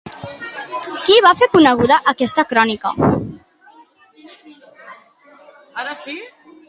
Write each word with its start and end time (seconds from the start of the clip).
Qui 1.09 1.17
va 1.25 1.33
fer 1.41 1.47
coneguda 1.55 1.99
aquesta 2.13 2.45
crònica? 2.53 2.95